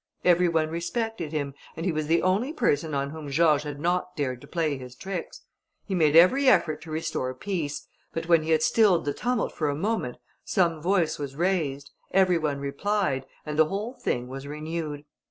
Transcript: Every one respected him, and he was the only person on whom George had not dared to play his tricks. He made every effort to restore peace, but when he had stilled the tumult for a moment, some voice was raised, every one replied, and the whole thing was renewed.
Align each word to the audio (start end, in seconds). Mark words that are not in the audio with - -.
Every 0.25 0.49
one 0.49 0.69
respected 0.71 1.31
him, 1.31 1.53
and 1.77 1.85
he 1.85 1.91
was 1.91 2.07
the 2.07 2.23
only 2.23 2.51
person 2.53 2.95
on 2.95 3.11
whom 3.11 3.29
George 3.29 3.61
had 3.61 3.79
not 3.79 4.15
dared 4.15 4.41
to 4.41 4.47
play 4.47 4.75
his 4.75 4.95
tricks. 4.95 5.41
He 5.85 5.93
made 5.93 6.15
every 6.15 6.49
effort 6.49 6.81
to 6.81 6.89
restore 6.89 7.31
peace, 7.35 7.85
but 8.11 8.27
when 8.27 8.41
he 8.41 8.49
had 8.49 8.63
stilled 8.63 9.05
the 9.05 9.13
tumult 9.13 9.51
for 9.51 9.69
a 9.69 9.75
moment, 9.75 10.17
some 10.43 10.81
voice 10.81 11.19
was 11.19 11.35
raised, 11.35 11.91
every 12.15 12.39
one 12.39 12.59
replied, 12.59 13.27
and 13.45 13.59
the 13.59 13.65
whole 13.65 13.93
thing 13.93 14.27
was 14.27 14.47
renewed. 14.47 15.05